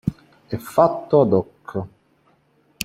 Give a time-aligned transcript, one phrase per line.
[0.55, 1.67] E' fatto ad hoc.